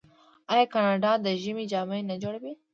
[0.53, 2.53] آیا کاناډا د ژمي جامې نه جوړوي؟